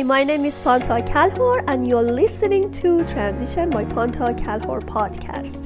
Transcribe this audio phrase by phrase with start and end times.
[0.00, 5.60] Hi, my name is Panta Kalhor, and you're listening to Transition by Panta Kalhor podcast.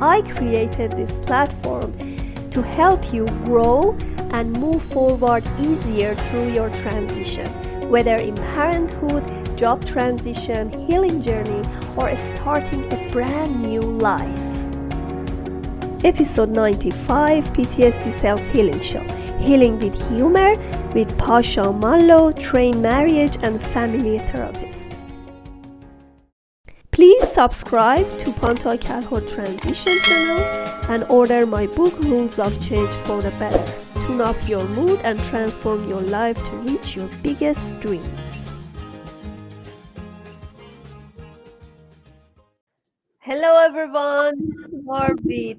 [0.00, 1.92] I created this platform
[2.50, 3.98] to help you grow
[4.30, 7.48] and move forward easier through your transition,
[7.90, 11.64] whether in parenthood, job transition, healing journey,
[11.96, 14.54] or starting a brand new life.
[16.04, 19.04] Episode 95 PTSD Self Healing Show
[19.44, 20.56] Healing with Humor
[20.94, 24.98] with Pasha Marlowe, trained marriage and family therapist.
[26.92, 30.38] Please subscribe to Panta Kalhor Transition channel
[30.88, 33.62] and order my book Rules of Change for the Better.
[34.06, 38.50] Tune up your mood and transform your life to reach your biggest dreams.
[43.18, 44.34] Hello, everyone.
[44.84, 45.58] More with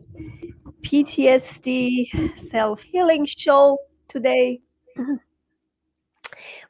[0.86, 4.62] PTSD self healing show today
[4.96, 5.16] mm-hmm.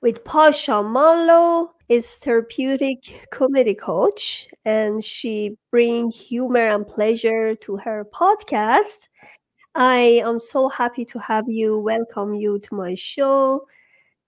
[0.02, 8.06] with Pasha Marlowe is therapeutic comedy coach and she bring humor and pleasure to her
[8.06, 9.10] podcast.
[9.76, 13.68] I am so happy to have you welcome you to my show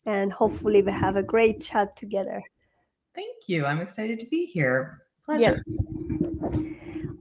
[0.06, 2.44] and hopefully we have a great chat together.
[3.16, 3.66] Thank you.
[3.66, 5.04] I'm excited to be here.
[5.24, 5.64] Pleasure.
[5.66, 5.97] Yeah.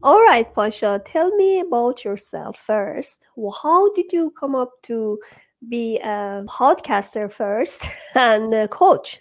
[0.07, 3.27] All right, Pasha, tell me about yourself first.
[3.61, 5.19] How did you come up to
[5.69, 9.19] be a podcaster first and a coach?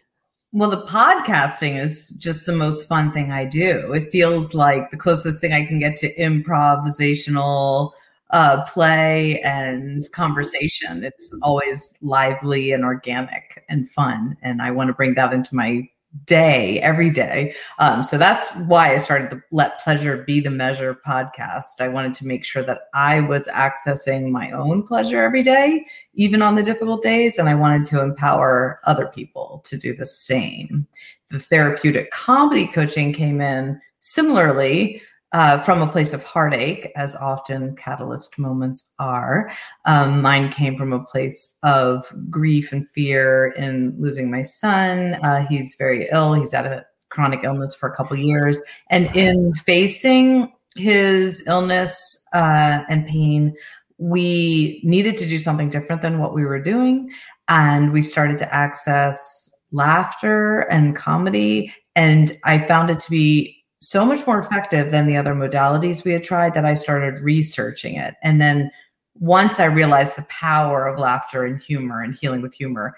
[0.52, 3.94] Well, the podcasting is just the most fun thing I do.
[3.94, 7.94] It feels like the closest thing I can get to improvisational
[8.30, 11.04] uh, play and conversation.
[11.04, 14.38] It's always lively and organic and fun.
[14.44, 15.90] And I want to bring that into my
[16.24, 17.54] day every day.
[17.80, 21.82] Um, so that's why i started the let pleasure be the measure podcast.
[21.82, 26.42] I wanted to make sure that i was accessing my own pleasure every day even
[26.42, 30.88] on the difficult days and i wanted to empower other people to do the same.
[31.30, 37.76] The therapeutic comedy coaching came in similarly uh, from a place of heartache, as often
[37.76, 39.52] catalyst moments are.
[39.86, 45.16] Um, mine came from a place of grief and fear in losing my son.
[45.24, 46.34] Uh, he's very ill.
[46.34, 52.84] He's had a chronic illness for a couple years, and in facing his illness uh,
[52.90, 53.54] and pain,
[53.98, 57.10] we needed to do something different than what we were doing,
[57.48, 61.74] and we started to access laughter and comedy.
[61.96, 63.55] And I found it to be
[63.86, 67.96] so much more effective than the other modalities we had tried that I started researching
[67.96, 68.16] it.
[68.24, 68.72] And then
[69.20, 72.96] once I realized the power of laughter and humor and healing with humor,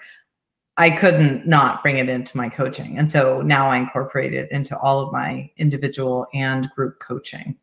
[0.76, 2.98] I couldn't not bring it into my coaching.
[2.98, 7.56] And so now I incorporate it into all of my individual and group coaching.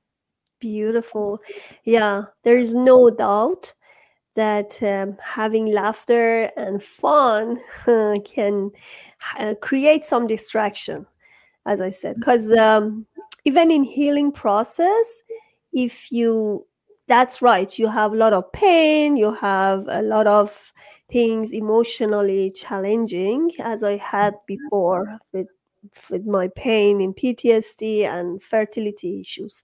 [0.59, 1.39] Beautiful.
[1.83, 3.73] Yeah, there is no doubt
[4.35, 7.57] that um, having laughter and fun
[7.87, 8.71] uh, can
[9.39, 11.05] uh, create some distraction
[11.65, 13.05] as i said because um,
[13.45, 15.21] even in healing process
[15.73, 16.65] if you
[17.07, 20.73] that's right you have a lot of pain you have a lot of
[21.11, 24.55] things emotionally challenging as i had mm-hmm.
[24.55, 25.47] before with
[26.09, 29.61] with my pain in ptsd and fertility issues.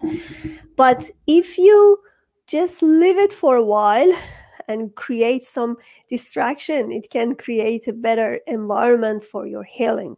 [0.75, 1.99] But if you
[2.47, 4.11] just leave it for a while
[4.67, 5.77] and create some
[6.09, 10.15] distraction it can create a better environment for your healing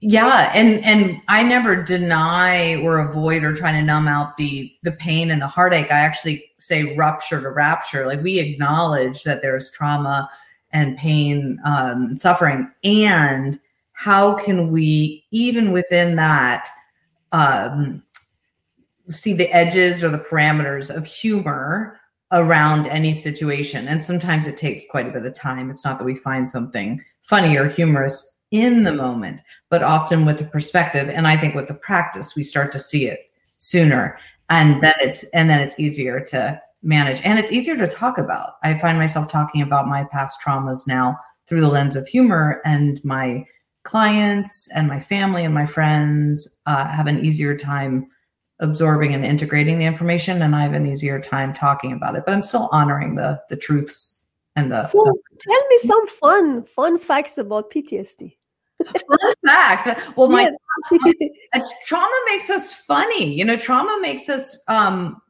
[0.00, 4.92] yeah, and and I never deny or avoid or try to numb out the the
[4.92, 5.90] pain and the heartache.
[5.90, 8.06] I actually say rupture to rapture.
[8.06, 10.30] Like we acknowledge that there's trauma
[10.70, 13.58] and pain, um, and suffering, and
[13.92, 16.68] how can we even within that
[17.32, 18.02] um,
[19.08, 22.00] see the edges or the parameters of humor
[22.32, 23.86] around any situation?
[23.86, 25.70] And sometimes it takes quite a bit of time.
[25.70, 29.40] It's not that we find something funny or humorous in the moment,
[29.70, 31.08] but often with the perspective.
[31.08, 33.20] And I think with the practice, we start to see it
[33.58, 34.18] sooner.
[34.48, 38.54] And then it's and then it's easier to manage and it's easier to talk about.
[38.62, 43.02] I find myself talking about my past traumas now through the lens of humor and
[43.04, 43.44] my
[43.84, 48.06] clients and my family and my friends uh, have an easier time
[48.60, 52.32] absorbing and integrating the information and i have an easier time talking about it but
[52.32, 54.24] i'm still honoring the the truths
[54.54, 58.36] and the so the- tell me some fun fun facts about ptsd
[58.84, 59.88] Fun facts.
[60.16, 60.50] Well, my
[60.90, 61.62] yeah.
[61.84, 63.34] trauma makes us funny.
[63.34, 65.20] You know, trauma makes us um,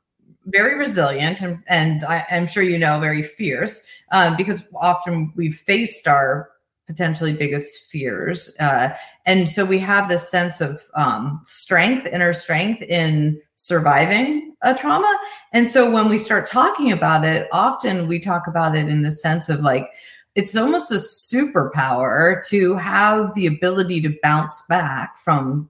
[0.46, 5.56] very resilient and, and I, am sure you know, very fierce uh, because often we've
[5.56, 6.50] faced our
[6.86, 8.54] potentially biggest fears.
[8.58, 8.90] Uh,
[9.24, 15.18] and so we have this sense of um, strength, inner strength in surviving a trauma.
[15.52, 19.12] And so when we start talking about it, often we talk about it in the
[19.12, 19.86] sense of like,
[20.34, 25.68] it's almost a superpower to have the ability to bounce back from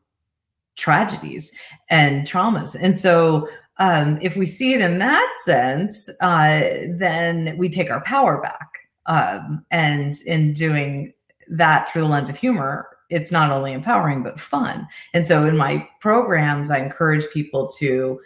[0.76, 1.52] tragedies
[1.90, 2.76] and traumas.
[2.78, 3.48] And so,
[3.78, 8.68] um, if we see it in that sense, uh, then we take our power back.
[9.06, 11.12] Um, and in doing
[11.48, 14.86] that through the lens of humor, it's not only empowering, but fun.
[15.12, 18.20] And so, in my programs, I encourage people to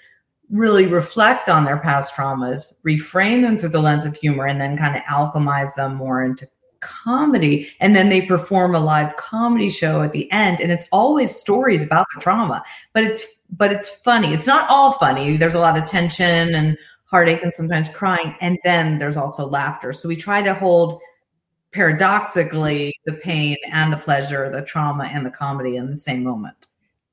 [0.50, 4.76] really reflect on their past traumas, reframe them through the lens of humor, and then
[4.76, 6.46] kind of alchemize them more into
[6.81, 7.70] comedy.
[7.81, 10.60] And then they perform a live comedy show at the end.
[10.60, 12.62] And it's always stories about the trauma,
[12.93, 14.34] but it's but it's funny.
[14.34, 15.37] It's not all funny.
[15.37, 18.34] There's a lot of tension and heartache and sometimes crying.
[18.40, 19.92] And then there's also laughter.
[19.92, 21.00] So we try to hold
[21.72, 26.66] paradoxically the pain and the pleasure, the trauma and the comedy in the same moment.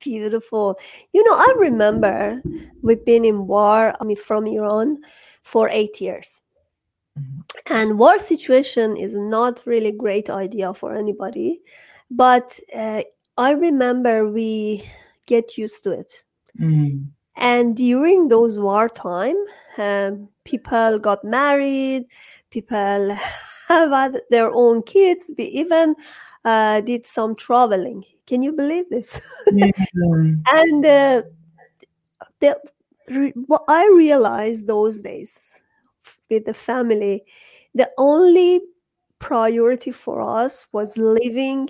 [0.04, 0.78] Beautiful.
[1.14, 2.42] You know, I remember
[2.82, 4.98] we've been in war, I mean, from Iran
[5.44, 6.42] for eight years.
[7.18, 7.74] Mm-hmm.
[7.74, 11.62] And war situation is not really great idea for anybody,
[12.10, 13.04] but uh,
[13.38, 14.84] I remember we
[15.26, 16.24] get used to it.
[16.60, 17.08] Mm.
[17.36, 19.38] And during those wartime,
[19.78, 22.06] um, people got married,
[22.52, 23.16] people
[23.68, 25.96] have had their own kids, we even
[26.46, 29.22] uh, did some traveling can you believe this?
[29.50, 30.34] Mm-hmm.
[30.52, 31.22] and uh,
[32.40, 32.58] the,
[33.48, 35.54] what I realized those days
[36.30, 37.24] with the family,
[37.76, 38.62] the only
[39.20, 41.70] priority for us was living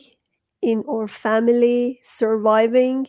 [0.61, 3.07] in our family, surviving.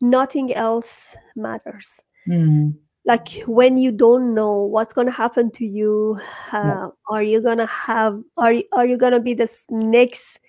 [0.00, 2.00] Nothing else matters.
[2.26, 2.76] Mm.
[3.04, 6.18] Like when you don't know what's going to happen to you,
[6.52, 6.88] uh, yeah.
[7.08, 10.40] are you going to have, are, you, are you going to be this next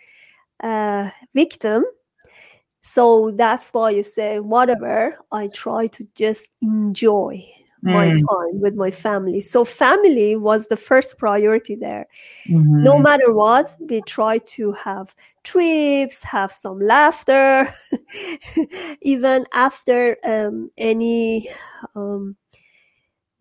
[0.62, 1.86] uh, victim?
[2.82, 7.46] So that's why you say, whatever, I try to just enjoy
[7.84, 7.94] mm.
[7.94, 9.42] my time with my family.
[9.42, 12.08] So family was the first priority there.
[12.48, 12.84] Mm-hmm.
[12.84, 17.70] No matter what, we try to have trips, have some laughter,
[19.02, 21.50] even after um, any
[21.96, 22.36] um,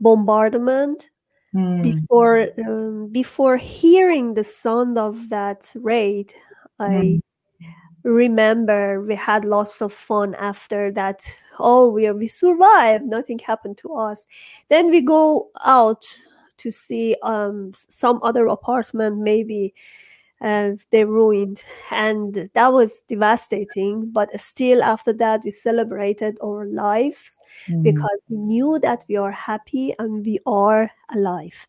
[0.00, 1.08] bombardment.
[1.54, 1.82] Mm.
[1.82, 6.34] Before um, before hearing the sound of that raid,
[6.78, 7.22] I mm
[8.08, 11.32] remember we had lots of fun after that.
[11.58, 13.04] Oh we we survived.
[13.04, 14.26] Nothing happened to us.
[14.68, 16.04] Then we go out
[16.58, 19.74] to see um, some other apartment maybe
[20.40, 21.62] uh, they ruined.
[21.90, 27.36] And that was devastating but still after that we celebrated our lives
[27.68, 27.82] mm.
[27.82, 31.66] because we knew that we are happy and we are alive.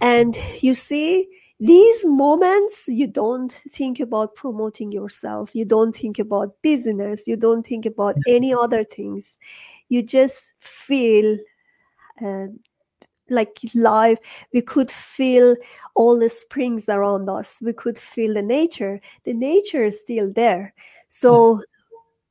[0.00, 1.28] And you see
[1.60, 5.54] these moments you don't think about promoting yourself.
[5.54, 7.26] You don't think about business.
[7.26, 9.38] You don't think about any other things.
[9.88, 11.36] You just feel
[12.24, 12.46] uh,
[13.28, 14.18] like life.
[14.52, 15.56] We could feel
[15.96, 17.60] all the springs around us.
[17.60, 19.00] We could feel the nature.
[19.24, 20.74] The nature is still there.
[21.08, 21.62] So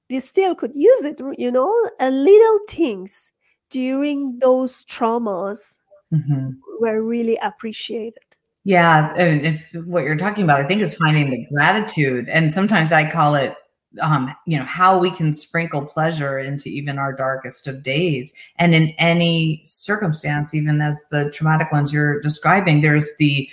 [0.10, 1.74] we still could use it you know?
[2.00, 3.34] A little things
[3.70, 5.80] during those traumas
[6.14, 6.52] mm-hmm.
[6.80, 8.24] were really appreciated
[8.68, 12.92] yeah, and if what you're talking about, I think is finding the gratitude, and sometimes
[12.92, 13.56] I call it,
[14.02, 18.76] um, you know, how we can sprinkle pleasure into even our darkest of days, and
[18.76, 23.50] in any circumstance, even as the traumatic ones you're describing, there's the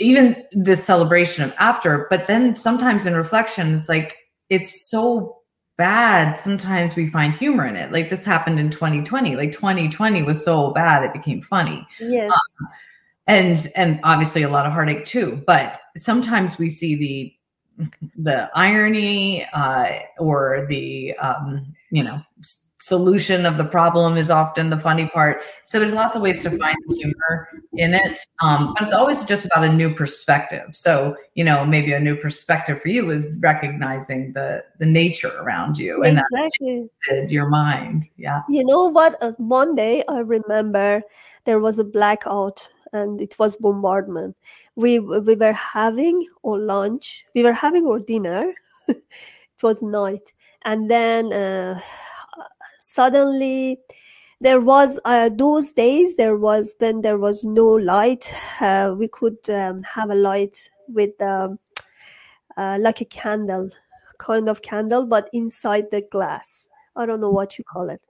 [0.00, 4.16] even the celebration of after, but then sometimes in reflection, it's like
[4.48, 5.36] it's so
[5.76, 6.36] bad.
[6.36, 7.92] Sometimes we find humor in it.
[7.92, 9.36] Like this happened in 2020.
[9.36, 11.86] Like 2020 was so bad it became funny.
[12.00, 12.32] Yes.
[12.32, 12.68] Um,
[13.30, 17.34] and and obviously a lot of heartache too but sometimes we see the
[18.16, 22.20] the irony uh, or the um, you know
[22.82, 25.42] solution of the problem is often the funny part.
[25.66, 29.22] So there's lots of ways to find the humor in it um, but it's always
[29.24, 30.68] just about a new perspective.
[30.72, 35.78] So you know maybe a new perspective for you is recognizing the the nature around
[35.78, 36.88] you and exactly.
[37.08, 38.06] that your mind.
[38.16, 38.42] Yeah.
[38.48, 39.16] You know what?
[39.22, 41.02] Uh, one day i remember
[41.44, 44.36] there was a blackout and it was bombardment.
[44.76, 48.52] We we were having our lunch, we were having our dinner.
[48.88, 50.32] it was night,
[50.64, 51.80] and then uh,
[52.78, 53.78] suddenly
[54.40, 59.38] there was uh, those days there was when there was no light uh, we could
[59.50, 61.58] um, have a light with um,
[62.56, 63.70] uh, like a candle
[64.18, 68.02] kind of candle but inside the glass i don't know what you call it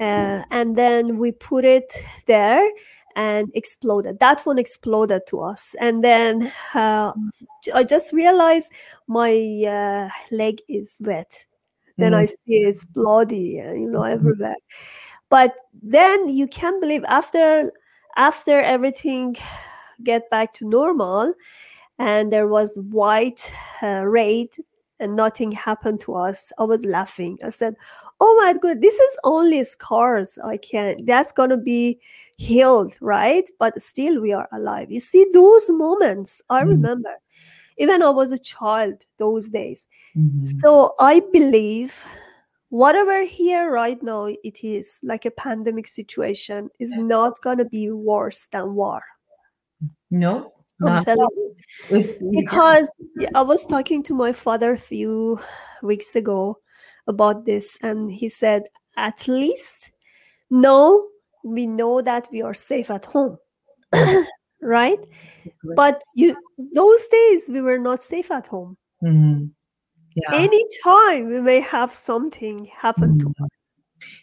[0.00, 1.92] uh, and then we put it
[2.26, 2.68] there
[3.16, 4.18] and exploded.
[4.20, 5.74] That one exploded to us.
[5.80, 7.12] And then uh,
[7.74, 8.72] I just realized
[9.06, 9.32] my
[9.66, 11.46] uh, leg is wet.
[11.98, 12.16] Then mm.
[12.16, 14.14] I see it's bloody, uh, you know, mm-hmm.
[14.14, 14.56] everywhere.
[15.28, 17.72] But then you can't believe after
[18.16, 19.36] after everything
[20.02, 21.34] get back to normal
[21.98, 23.52] and there was white
[23.82, 24.48] uh, raid
[25.00, 27.38] and nothing happened to us i was laughing.
[27.44, 27.74] I said
[28.20, 30.38] oh my god this is only scars.
[30.44, 31.98] I can't that's gonna be
[32.36, 33.44] healed right?
[33.58, 34.90] But still we are alive.
[34.90, 36.70] You see those moments i mm-hmm.
[36.70, 37.14] remember.
[37.78, 39.86] Even i was a child those days.
[40.16, 40.46] Mm-hmm.
[40.60, 42.04] so i believe
[42.68, 47.90] whatever here right now it is like a pandemic situation is not going to be
[47.90, 49.02] worse than war.
[50.10, 50.52] No
[50.82, 51.54] I'm telling
[51.90, 52.30] you.
[52.32, 52.88] because
[53.34, 55.40] I was talking to my father a few
[55.82, 56.58] weeks ago
[57.06, 58.64] about this, and he said,
[58.96, 59.92] at least
[60.50, 61.08] no,
[61.44, 63.38] we know that we are safe at home.
[64.62, 64.98] right?
[65.74, 66.36] But you
[66.74, 68.76] those days we were not safe at home.
[69.02, 69.46] Mm-hmm.
[70.16, 70.38] Yeah.
[70.38, 73.32] Anytime we may have something happen mm-hmm.
[73.32, 73.50] to us.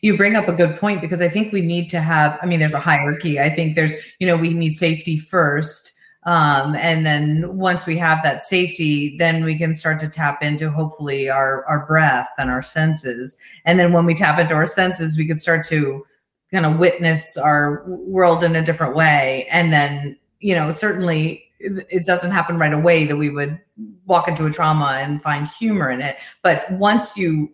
[0.01, 2.59] You bring up a good point because I think we need to have, I mean,
[2.59, 3.39] there's a hierarchy.
[3.39, 5.91] I think there's, you know, we need safety first.
[6.27, 10.69] Um, and then once we have that safety, then we can start to tap into
[10.69, 13.37] hopefully our, our breath and our senses.
[13.63, 16.05] And then when we tap into our senses, we can start to
[16.51, 19.47] kind of witness our world in a different way.
[19.49, 23.59] And then, you know, certainly it doesn't happen right away that we would
[24.05, 26.17] walk into a trauma and find humor in it.
[26.43, 27.49] But once you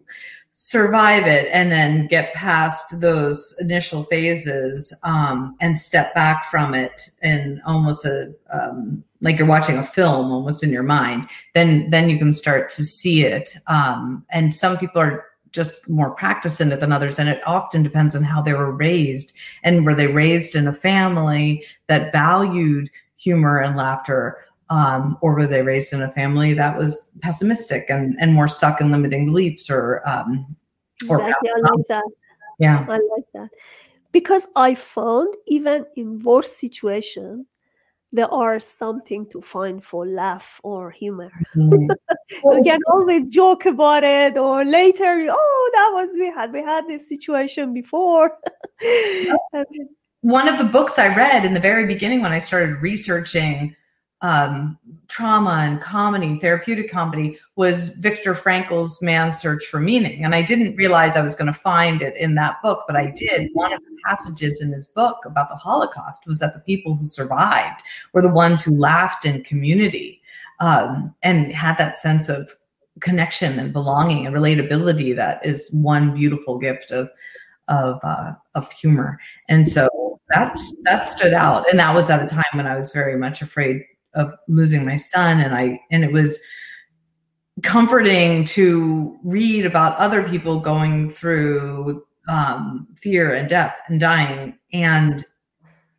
[0.56, 7.10] survive it and then get past those initial phases um, and step back from it
[7.22, 12.10] in almost a um, like you're watching a film almost in your mind, then then
[12.10, 13.56] you can start to see it.
[13.68, 17.18] Um, and some people are just more practiced in it than others.
[17.18, 19.34] And it often depends on how they were raised.
[19.64, 24.38] And were they raised in a family that valued humor and laughter?
[24.74, 28.82] Um, or were they raised in a family that was pessimistic and, and more stuck
[28.82, 30.56] in limiting beliefs or um,
[31.04, 32.10] exactly I like that.
[32.58, 32.86] Yeah.
[32.90, 33.50] I like that.
[34.12, 37.46] Because I found even in worse situation,
[38.12, 41.32] there are something to find for laugh or humor.
[41.56, 41.92] Mm-hmm.
[42.56, 46.88] you can always joke about it, or later, oh, that was we had we had
[46.88, 48.38] this situation before.
[50.22, 53.76] One of the books I read in the very beginning when I started researching
[54.24, 60.24] um, trauma and comedy, therapeutic comedy, was Viktor Frankl's Man's Search for Meaning.
[60.24, 63.12] And I didn't realize I was going to find it in that book, but I
[63.12, 63.50] did.
[63.54, 67.06] One of the passages in his book about the Holocaust was that the people who
[67.06, 67.82] survived
[68.14, 70.22] were the ones who laughed in community
[70.62, 72.56] um, and had that sense of
[73.02, 77.12] connection and belonging and relatability that is one beautiful gift of
[77.68, 79.20] of uh, of humor.
[79.50, 81.70] And so that's that stood out.
[81.70, 83.84] And that was at a time when I was very much afraid
[84.16, 86.40] of losing my son and i and it was
[87.62, 95.24] comforting to read about other people going through um, fear and death and dying and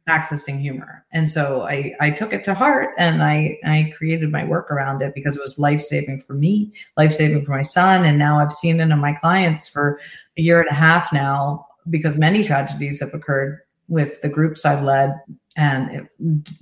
[0.08, 1.06] accessing humor.
[1.12, 5.00] And so i i took it to heart and i i created my work around
[5.00, 8.04] it because it was life-saving for me life-saving for my son.
[8.04, 9.98] And now i've seen it in my clients for
[10.36, 14.82] a year and a half now because many tragedies have occurred with the groups I've
[14.82, 15.14] led
[15.56, 16.08] and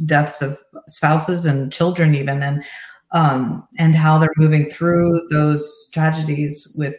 [0.05, 2.65] deaths of spouses and children even and
[3.13, 6.97] um, and how they're moving through those tragedies with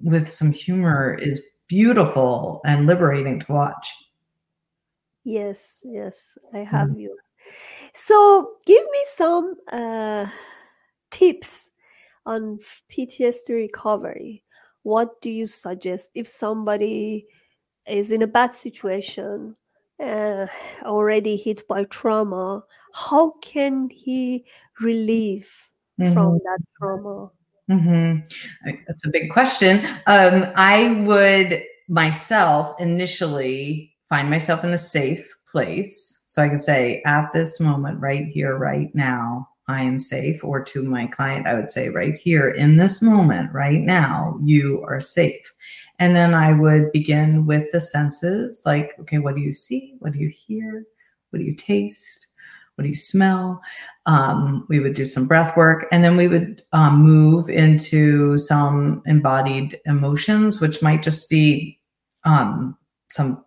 [0.00, 3.92] with some humor is beautiful and liberating to watch.
[5.24, 7.00] Yes, yes, I have mm.
[7.00, 7.16] you.
[7.94, 10.26] So, give me some uh,
[11.10, 11.70] tips
[12.24, 12.58] on
[12.90, 14.44] PTSD recovery.
[14.82, 17.26] What do you suggest if somebody
[17.88, 19.56] is in a bad situation?
[20.02, 20.46] Uh,
[20.84, 24.44] already hit by trauma, how can he
[24.80, 25.68] relieve
[26.00, 26.12] mm-hmm.
[26.12, 27.30] from that trauma?
[27.70, 28.74] Mm-hmm.
[28.86, 29.84] That's a big question.
[30.06, 36.24] Um, I would myself initially find myself in a safe place.
[36.26, 40.44] So I can say, at this moment, right here, right now, I am safe.
[40.44, 44.84] Or to my client, I would say, right here, in this moment, right now, you
[44.86, 45.52] are safe.
[45.98, 49.94] And then I would begin with the senses like, okay, what do you see?
[49.98, 50.84] What do you hear?
[51.30, 52.26] What do you taste?
[52.74, 53.60] What do you smell?
[54.04, 59.02] Um, we would do some breath work and then we would um, move into some
[59.06, 61.80] embodied emotions, which might just be
[62.24, 62.76] um,
[63.08, 63.42] some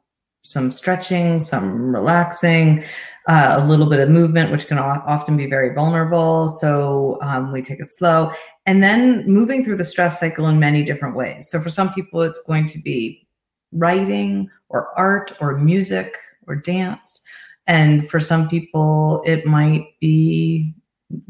[0.50, 2.84] some stretching, some relaxing,
[3.28, 6.50] uh, a little bit of movement, which can often be very vulnerable.
[6.50, 8.32] So um, we take it slow
[8.66, 11.50] and then moving through the stress cycle in many different ways.
[11.50, 13.28] So for some people, it's going to be
[13.72, 17.22] writing or art or music or dance.
[17.68, 20.74] And for some people, it might be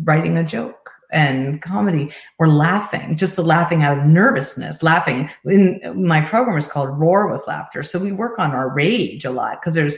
[0.03, 5.29] writing a joke and comedy or laughing, just the laughing out of nervousness, laughing.
[5.45, 7.83] In my program is called Roar with Laughter.
[7.83, 9.97] So we work on our rage a lot because there's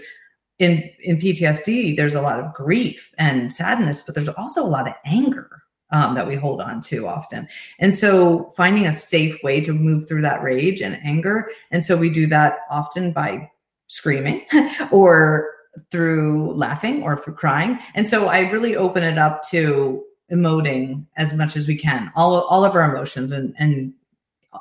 [0.59, 4.87] in in PTSD, there's a lot of grief and sadness, but there's also a lot
[4.87, 5.49] of anger
[5.91, 7.47] um, that we hold on to often.
[7.79, 11.49] And so finding a safe way to move through that rage and anger.
[11.71, 13.49] And so we do that often by
[13.87, 14.45] screaming
[14.91, 15.49] or
[15.89, 17.79] through laughing or through crying.
[17.95, 22.41] And so I really open it up to emoting as much as we can, all,
[22.45, 23.93] all of our emotions and, and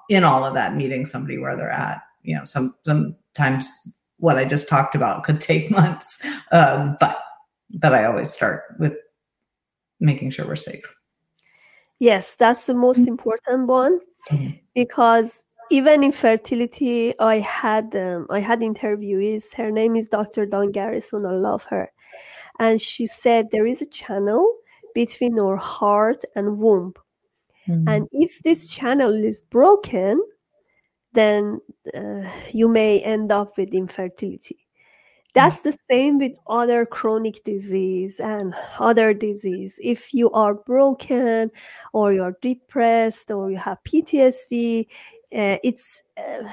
[0.09, 4.45] in all of that meeting somebody where they're at, you know, some, sometimes what I
[4.45, 6.23] just talked about could take months.
[6.53, 7.23] Um, but,
[7.71, 8.97] but I always start with
[10.01, 10.97] making sure we're safe.
[12.01, 13.11] Yes, that's the most mm-hmm.
[13.11, 14.01] important one
[14.31, 14.57] mm-hmm.
[14.75, 19.55] because even in fertility, I had um, I had interviewees.
[19.55, 20.47] Her name is Dr.
[20.47, 21.27] don Garrison.
[21.27, 21.93] I love her,
[22.59, 24.57] and she said there is a channel
[24.95, 26.95] between our heart and womb,
[27.69, 27.89] mm-hmm.
[27.89, 30.23] and if this channel is broken,
[31.13, 31.61] then
[31.95, 34.57] uh, you may end up with infertility.
[35.33, 39.79] That's the same with other chronic disease and other disease.
[39.83, 41.53] If you are broken
[41.93, 44.87] or you're depressed or you have PTSD,
[45.33, 46.51] uh, it's uh,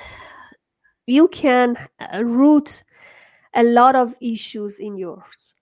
[1.07, 2.83] you can uh, root
[3.55, 5.55] a lot of issues in yours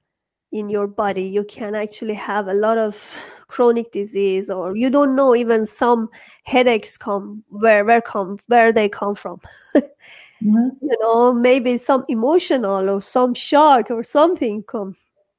[0.52, 5.16] in your body you can actually have a lot of chronic disease or you don't
[5.16, 6.10] know even some
[6.44, 9.40] headaches come where where come where they come from
[9.75, 9.80] mm-hmm.
[10.82, 14.96] you know maybe some emotional or some shock or something come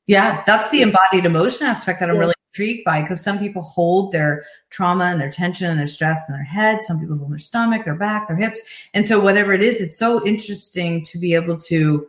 [0.06, 2.20] yeah that's the embodied emotion aspect that i'm yeah.
[2.20, 6.28] really intrigued by because some people hold their trauma and their tension and their stress
[6.28, 6.82] in their head.
[6.82, 8.62] Some people hold their stomach, their back, their hips.
[8.94, 12.06] And so, whatever it is, it's so interesting to be able to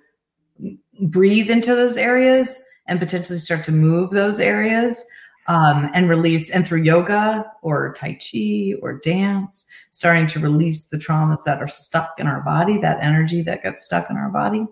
[1.02, 5.04] breathe into those areas and potentially start to move those areas
[5.48, 6.50] um, and release.
[6.50, 11.68] And through yoga or Tai Chi or dance, starting to release the traumas that are
[11.68, 14.66] stuck in our body, that energy that gets stuck in our body.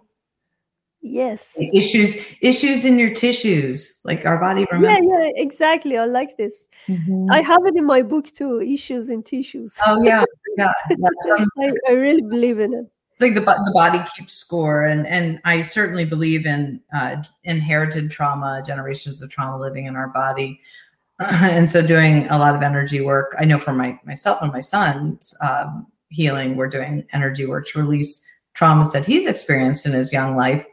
[1.08, 1.56] Yes.
[1.72, 4.66] Issues issues in your tissues, like our body.
[4.72, 5.08] Remember.
[5.08, 5.98] Yeah, yeah, exactly.
[6.00, 6.68] I like this.
[6.88, 7.28] Mm-hmm.
[7.32, 8.60] I have it in my book too.
[8.60, 9.78] Issues in tissues.
[9.86, 10.24] Oh yeah,
[10.58, 10.74] yeah.
[10.90, 12.86] I, I really believe in it.
[13.18, 18.12] It's like the the body keeps score, and and I certainly believe in uh, inherited
[18.12, 20.60] trauma, generations of trauma living in our body.
[21.20, 23.34] and so, doing a lot of energy work.
[23.40, 27.80] I know for my myself and my son's um, healing, we're doing energy work to
[27.80, 30.66] release traumas that he's experienced in his young life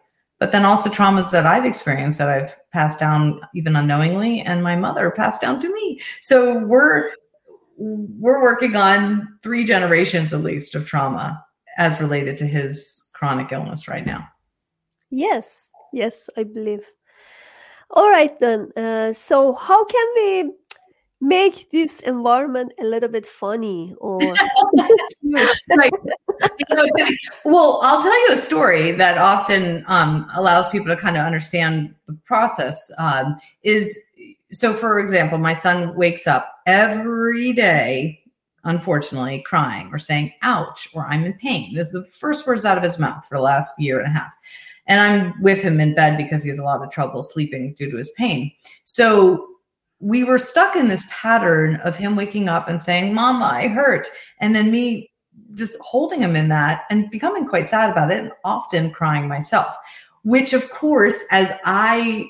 [0.43, 4.75] but then also traumas that I've experienced that I've passed down even unknowingly, and my
[4.75, 6.01] mother passed down to me.
[6.21, 7.13] So we're
[7.77, 11.41] we're working on three generations at least of trauma
[11.79, 14.29] as related to his chronic illness right now.
[15.11, 16.85] Yes, yes, I believe.
[17.91, 18.73] All right then.
[18.77, 20.53] Uh, so how can we
[21.23, 24.19] make this environment a little bit funny or
[25.79, 25.93] right.
[27.45, 31.95] well i'll tell you a story that often um, allows people to kind of understand
[32.09, 33.97] the process um, is
[34.51, 38.21] so for example my son wakes up every day
[38.65, 41.75] unfortunately crying or saying ouch or i'm in pain.
[41.75, 44.19] This is the first words out of his mouth for the last year and a
[44.19, 44.33] half.
[44.87, 47.91] And i'm with him in bed because he has a lot of trouble sleeping due
[47.91, 48.53] to his pain.
[48.85, 49.49] So
[50.03, 54.09] we were stuck in this pattern of him waking up and saying, Mama, I hurt.
[54.41, 55.13] And then me
[55.55, 59.77] just holding him in that and becoming quite sad about it and often crying myself,
[60.25, 62.27] which, of course, as I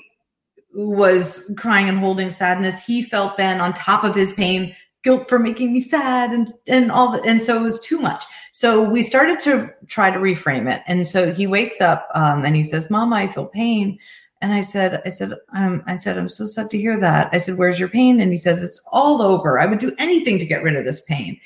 [0.75, 5.37] was crying and holding sadness, he felt then on top of his pain, guilt for
[5.37, 7.25] making me sad and, and all that.
[7.25, 8.23] And so it was too much.
[8.51, 10.81] So we started to try to reframe it.
[10.87, 13.99] And so he wakes up um, and he says, Mama, I feel pain.
[14.41, 17.29] And I said, I said, um, I said, I'm so sad to hear that.
[17.31, 18.19] I said, where's your pain?
[18.19, 19.57] And he says, it's all over.
[19.57, 21.39] I would do anything to get rid of this pain.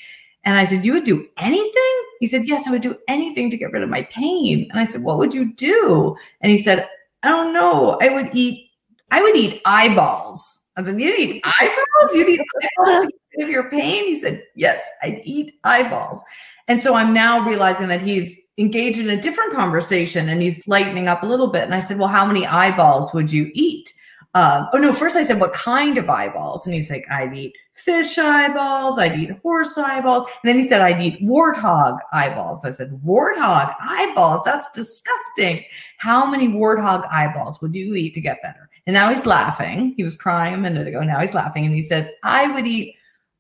[0.44, 2.04] And I said, you would do anything?
[2.20, 4.68] He said, yes, I would do anything to get rid of my pain.
[4.72, 6.16] And I said, what would you do?
[6.42, 6.90] And he said,
[7.22, 8.00] I don't know.
[8.02, 8.72] I would eat,
[9.12, 10.72] I would eat eyeballs.
[10.76, 12.16] I said, you'd eat eyeballs?
[12.16, 12.42] You'd eat
[12.80, 14.06] eyeballs of your pain?
[14.06, 16.24] He said, yes, I'd eat eyeballs.
[16.68, 21.08] And so I'm now realizing that he's engaged in a different conversation and he's lightening
[21.08, 21.64] up a little bit.
[21.64, 23.94] And I said, Well, how many eyeballs would you eat?
[24.34, 26.66] Um, oh no, first I said, What kind of eyeballs?
[26.66, 30.24] And he's like, I'd eat fish eyeballs, I'd eat horse eyeballs.
[30.44, 32.66] And then he said, I'd eat warthog eyeballs.
[32.66, 34.42] I said, Warthog eyeballs?
[34.44, 35.64] That's disgusting.
[35.98, 38.70] How many warthog eyeballs would you eat to get better?
[38.88, 39.94] And now he's laughing.
[39.96, 41.02] He was crying a minute ago.
[41.02, 42.97] Now he's laughing and he says, I would eat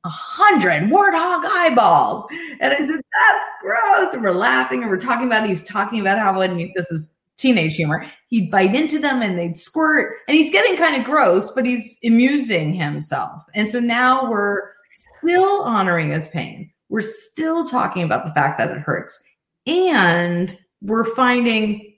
[0.07, 2.25] a hundred warthog eyeballs.
[2.59, 4.13] And I said, that's gross.
[4.13, 5.49] And we're laughing and we're talking about it.
[5.49, 9.37] He's talking about how when he, this is teenage humor, he'd bite into them and
[9.37, 10.17] they'd squirt.
[10.27, 13.43] And he's getting kind of gross, but he's amusing himself.
[13.53, 14.71] And so now we're
[15.19, 16.71] still honoring his pain.
[16.89, 19.19] We're still talking about the fact that it hurts.
[19.65, 21.97] And we're finding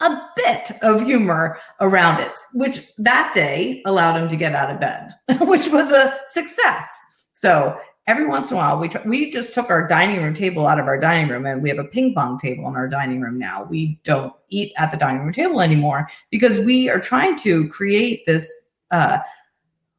[0.00, 4.80] a bit of humor around it, which that day allowed him to get out of
[4.80, 5.14] bed,
[5.46, 6.98] which was a success.
[7.44, 10.66] So every once in a while, we tr- we just took our dining room table
[10.66, 13.20] out of our dining room, and we have a ping pong table in our dining
[13.20, 13.64] room now.
[13.64, 18.24] We don't eat at the dining room table anymore because we are trying to create
[18.24, 18.50] this
[18.92, 19.18] uh,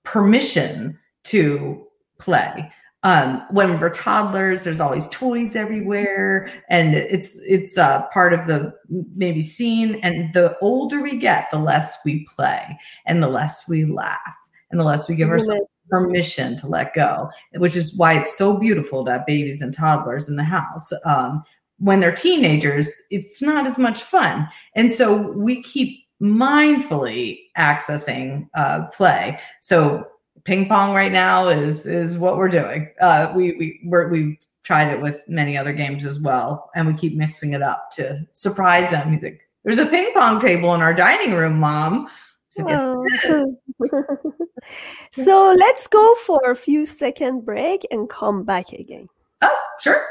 [0.01, 1.85] permission to
[2.17, 2.71] play
[3.03, 8.73] um, when we're toddlers there's always toys everywhere and it's it's uh, part of the
[9.15, 13.85] maybe scene and the older we get the less we play and the less we
[13.85, 14.35] laugh
[14.71, 18.59] and the less we give ourselves permission to let go which is why it's so
[18.59, 21.43] beautiful to have babies and toddlers in the house um,
[21.79, 28.85] when they're teenagers it's not as much fun and so we keep mindfully accessing uh,
[28.87, 30.07] play so
[30.45, 32.89] ping pong right now is is what we're doing.
[33.01, 36.93] Uh, we we we're, we tried it with many other games as well, and we
[36.93, 39.11] keep mixing it up to surprise them.
[39.11, 42.07] He's like, "There's a ping pong table in our dining room, mom."
[42.55, 44.25] Said, yes, oh.
[45.11, 49.07] so let's go for a few second break and come back again.
[49.41, 50.05] Oh, sure.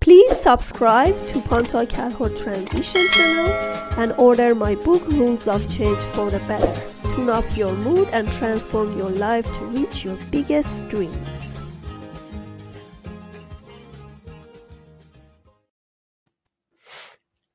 [0.00, 3.52] Please subscribe to Panta Kalhor Transition channel
[3.98, 6.88] and order my book Rules of Change for the Better
[7.18, 11.54] tune up your mood and transform your life to reach your biggest dreams.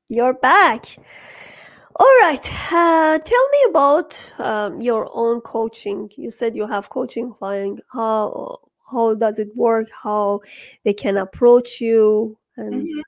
[0.08, 0.96] You're back.
[1.96, 2.44] All right.
[2.72, 6.10] Uh, tell me about um, your own coaching.
[6.16, 7.80] You said you have coaching client.
[7.92, 8.58] How
[8.90, 9.88] how does it work?
[10.02, 10.40] How
[10.84, 12.36] they can approach you?
[12.56, 13.00] And mm-hmm.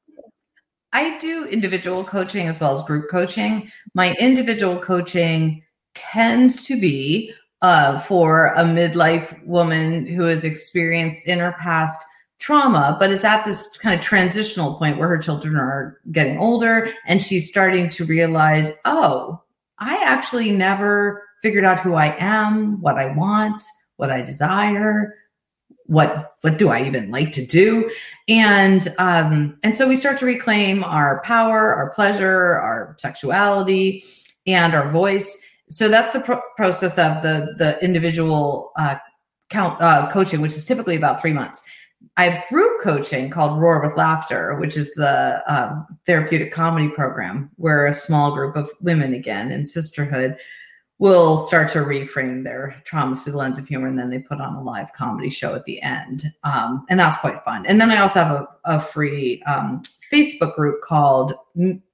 [0.93, 3.71] I do individual coaching as well as group coaching.
[3.95, 5.63] My individual coaching
[5.95, 12.01] tends to be uh, for a midlife woman who has experienced in her past
[12.47, 16.93] trauma, but is at this kind of transitional point where her children are getting older
[17.07, 19.43] and she's starting to realize, oh,
[19.79, 23.61] I actually never figured out who I am, what I want,
[23.97, 25.15] what I desire,
[25.87, 27.91] what what do I even like to do,
[28.27, 34.03] and um, and so we start to reclaim our power, our pleasure, our sexuality,
[34.47, 38.97] and our voice so that's the pro- process of the the individual uh,
[39.51, 41.63] count uh, coaching, which is typically about three months.
[42.17, 47.51] I have group coaching called Roar with Laughter, which is the um, therapeutic comedy program
[47.57, 50.37] where a small group of women, again in sisterhood,
[50.99, 54.41] will start to reframe their trauma through the lens of humor, and then they put
[54.41, 57.67] on a live comedy show at the end, um, and that's quite fun.
[57.67, 61.35] And then I also have a, a free um, Facebook group called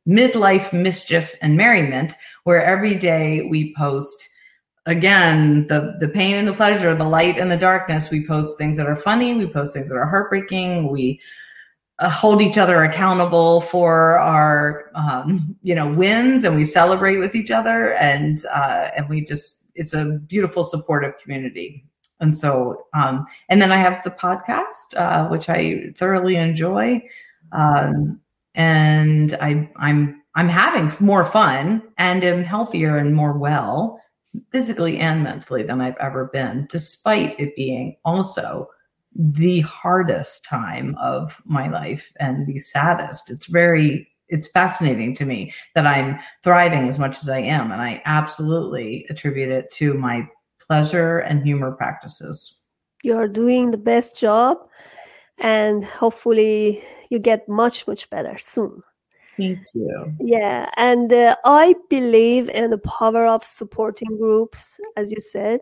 [0.07, 4.29] Midlife Mischief and Merriment, where every day we post
[4.87, 8.11] again the the pain and the pleasure, the light and the darkness.
[8.11, 10.91] We post things that are funny, we post things that are heartbreaking.
[10.91, 11.21] We
[11.99, 17.35] uh, hold each other accountable for our um, you know wins, and we celebrate with
[17.35, 21.85] each other, and uh, and we just it's a beautiful supportive community.
[22.21, 27.03] And so, um, and then I have the podcast, uh, which I thoroughly enjoy.
[27.51, 28.21] Um,
[28.55, 34.01] and I I'm I'm having more fun and am healthier and more well
[34.51, 38.69] physically and mentally than I've ever been, despite it being also
[39.15, 43.31] the hardest time of my life and the saddest.
[43.31, 47.71] It's very it's fascinating to me that I'm thriving as much as I am.
[47.71, 50.27] And I absolutely attribute it to my
[50.67, 52.63] pleasure and humor practices.
[53.03, 54.57] You're doing the best job
[55.39, 58.83] and hopefully you get much much better soon
[59.39, 65.21] thank you yeah and uh, i believe in the power of supporting groups as you
[65.21, 65.61] said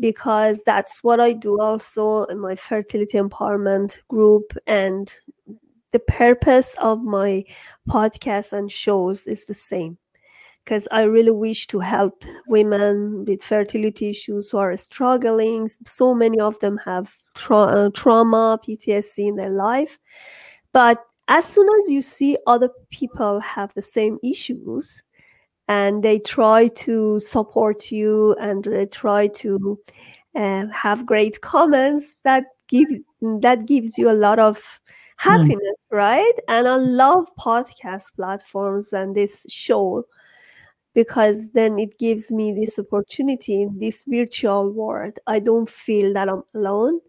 [0.00, 5.12] because that's what i do also in my fertility empowerment group and
[5.92, 7.44] the purpose of my
[7.88, 9.98] podcast and shows is the same
[10.64, 15.68] because I really wish to help women with fertility issues who are struggling.
[15.84, 19.98] So many of them have tra- uh, trauma, PTSD in their life.
[20.72, 25.02] But as soon as you see other people have the same issues
[25.68, 29.78] and they try to support you and they try to
[30.34, 33.04] uh, have great comments, that gives
[33.40, 34.80] that gives you a lot of
[35.16, 35.96] happiness, mm.
[35.96, 36.34] right?
[36.48, 40.04] And I love podcast platforms and this show
[40.94, 45.18] because then it gives me this opportunity in this virtual world.
[45.26, 47.00] I don't feel that I'm alone.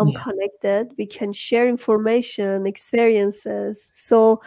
[0.00, 0.22] I'm yeah.
[0.22, 0.94] connected.
[0.98, 3.90] We can share information, experiences.
[3.94, 4.40] So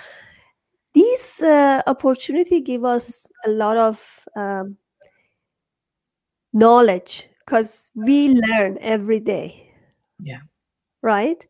[0.93, 4.77] these uh, opportunity give us a lot of um,
[6.51, 9.71] knowledge because we learn every day.
[10.19, 10.41] Yeah.
[11.01, 11.45] Right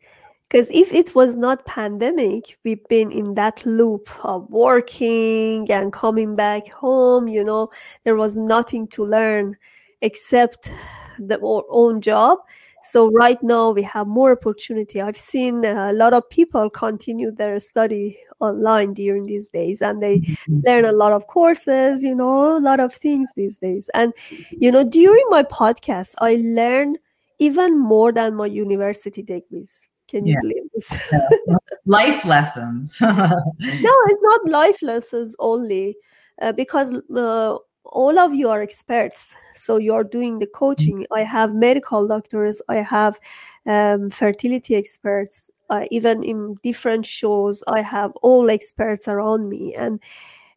[0.53, 6.35] because if it was not pandemic we've been in that loop of working and coming
[6.35, 7.69] back home you know
[8.03, 9.55] there was nothing to learn
[10.01, 10.71] except
[11.19, 12.37] the our own job
[12.83, 17.59] so right now we have more opportunity i've seen a lot of people continue their
[17.59, 20.59] study online during these days and they mm-hmm.
[20.65, 24.13] learn a lot of courses you know a lot of things these days and
[24.51, 26.95] you know during my podcast i learn
[27.39, 30.39] even more than my university degrees can you yeah.
[30.41, 31.11] believe this
[31.47, 31.55] yeah.
[31.85, 35.95] life lessons no it's not life lessons only
[36.41, 41.05] uh, because uh, all of you are experts so you're doing the coaching.
[41.11, 43.19] I have medical doctors i have
[43.65, 49.75] um, fertility experts uh, even in different shows i have all experts around me.
[49.75, 49.99] And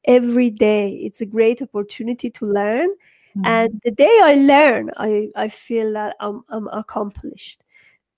[0.05, 2.89] every day it's a great opportunity to learn.
[3.37, 3.47] Mm-hmm.
[3.47, 7.65] and the day i learn i, I feel that i'm, I'm accomplished.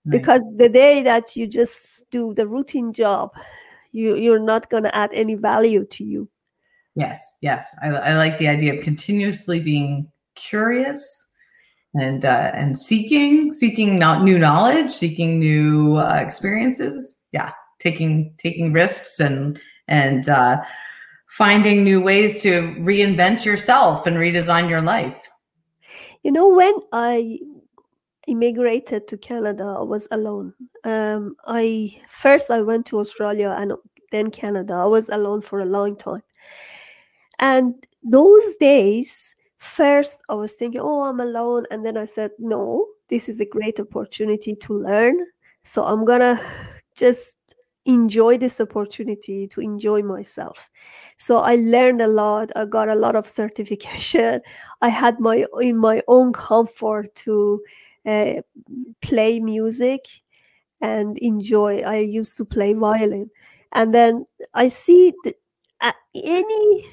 [0.04, 0.18] Right.
[0.20, 3.34] because the day that you just do the routine job
[3.90, 6.28] you, you're not going to add any value to you
[6.94, 7.74] Yes, yes.
[7.82, 11.26] I, I like the idea of continuously being curious
[11.94, 17.22] and uh, and seeking seeking not new knowledge, seeking new uh, experiences.
[17.32, 20.62] Yeah, taking taking risks and and uh,
[21.28, 25.16] finding new ways to reinvent yourself and redesign your life.
[26.22, 27.38] You know, when I
[28.26, 30.52] immigrated to Canada, I was alone.
[30.84, 33.72] Um, I first I went to Australia and
[34.12, 34.74] then Canada.
[34.74, 36.22] I was alone for a long time
[37.38, 41.66] and those days, first I was thinking, oh, I'm alone.
[41.70, 45.18] And then I said, no, this is a great opportunity to learn.
[45.62, 46.40] So I'm going to
[46.96, 47.36] just
[47.84, 50.70] enjoy this opportunity to enjoy myself.
[51.16, 52.50] So I learned a lot.
[52.54, 54.40] I got a lot of certification.
[54.80, 57.62] I had my in my own comfort to
[58.06, 58.34] uh,
[59.00, 60.00] play music
[60.80, 61.80] and enjoy.
[61.80, 63.30] I used to play violin,
[63.72, 65.14] and then I see
[65.80, 66.86] uh, any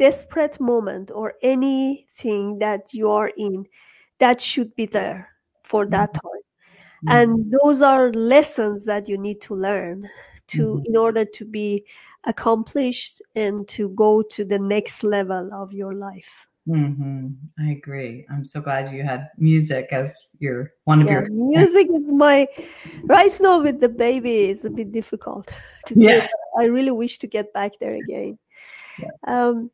[0.00, 3.66] desperate moment or anything that you are in
[4.18, 5.28] that should be there
[5.62, 6.26] for that mm-hmm.
[6.26, 6.42] time
[7.04, 7.32] mm-hmm.
[7.32, 10.08] and those are lessons that you need to learn
[10.46, 10.86] to mm-hmm.
[10.86, 11.84] in order to be
[12.24, 17.28] accomplished and to go to the next level of your life mm-hmm.
[17.58, 21.88] i agree i'm so glad you had music as your one of yeah, your music
[21.94, 22.48] is my
[23.04, 25.52] right now with the baby is a bit difficult
[25.86, 26.30] to yes.
[26.58, 28.38] i really wish to get back there again
[28.98, 29.08] yeah.
[29.26, 29.70] um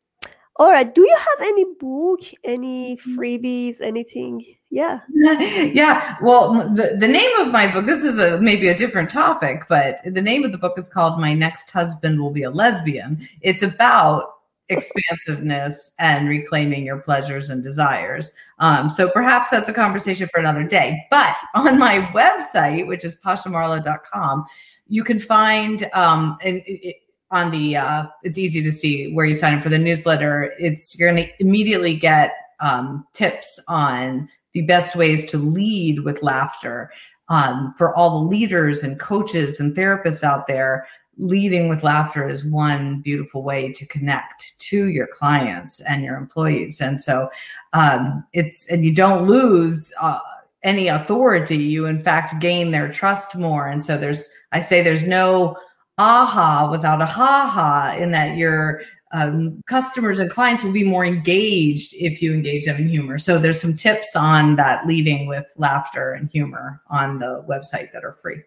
[0.57, 0.93] all right.
[0.93, 3.19] Do you have any book, any mm-hmm.
[3.19, 4.43] freebies, anything?
[4.69, 4.99] Yeah.
[5.13, 6.17] yeah.
[6.21, 9.99] Well, the, the name of my book, this is a maybe a different topic, but
[10.03, 13.27] the name of the book is called My Next Husband Will Be a Lesbian.
[13.41, 14.33] It's about
[14.69, 18.33] expansiveness and reclaiming your pleasures and desires.
[18.59, 21.05] Um, so perhaps that's a conversation for another day.
[21.09, 24.45] But on my website, which is pashamarlowe.com,
[24.89, 26.97] you can find um, and it,
[27.31, 30.53] on the uh, it's easy to see where you sign up for the newsletter.
[30.59, 36.23] It's you're going to immediately get um, tips on the best ways to lead with
[36.23, 36.91] laughter
[37.29, 40.87] um, for all the leaders and coaches and therapists out there.
[41.19, 46.79] Leading with laughter is one beautiful way to connect to your clients and your employees.
[46.79, 47.29] And so
[47.73, 50.19] um, it's and you don't lose uh,
[50.63, 51.57] any authority.
[51.57, 53.67] You in fact gain their trust more.
[53.67, 55.57] And so there's i say there's no
[55.97, 58.81] aha without a ha ha in that your
[59.11, 63.17] um, customers and clients will be more engaged if you engage them in humor.
[63.17, 68.03] So there's some tips on that leading with laughter and humor on the website that
[68.03, 68.41] are free.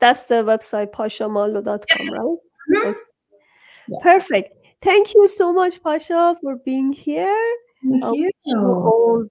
[0.00, 2.20] That's the website pashamarlowe.com, right?
[2.20, 2.76] Mm-hmm.
[2.76, 2.98] Okay.
[3.88, 3.98] Yeah.
[4.02, 4.56] Perfect.
[4.82, 7.56] Thank you so much, Pasha, for being here.
[7.82, 8.30] Thank you.
[8.44, 9.30] you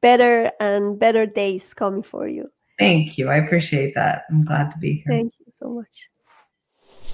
[0.00, 2.50] better and better days coming for you.
[2.78, 3.28] Thank you.
[3.28, 4.24] I appreciate that.
[4.30, 5.04] I'm glad to be here.
[5.08, 6.08] Thank you so much.